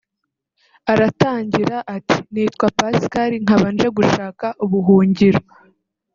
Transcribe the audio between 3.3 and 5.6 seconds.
nkaba nje gushaka ubuhungiro